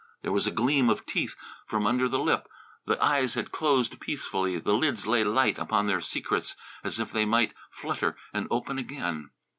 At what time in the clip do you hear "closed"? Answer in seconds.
3.51-3.99